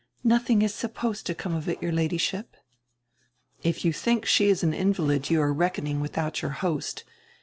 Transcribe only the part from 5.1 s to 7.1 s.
you are reckoning with out your host.